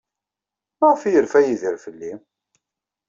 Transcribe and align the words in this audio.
Maɣef 0.79 1.01
ay 1.03 1.11
yerfa 1.13 1.39
Yidir 1.41 1.75
fell-i? 1.83 2.13